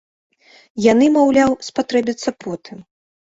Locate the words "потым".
2.47-2.83